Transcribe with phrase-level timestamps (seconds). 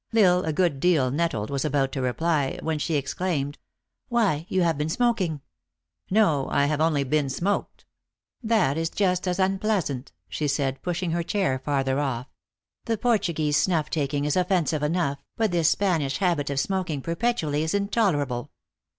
[0.15, 3.59] L Isle, a good deal nettled, was about to reply, when she exclaimed,"
[4.09, 5.41] Why, you have been smoking!""
[6.19, 7.85] No, I have only been smoked.""
[8.51, 12.25] That is just as unpleasant," she said, pushing her chair farther off.
[12.85, 17.75] "The Portuguese snuff taking is offensive enough, but this Spanish habit of smoking perpetually is
[17.75, 18.49] intolerable.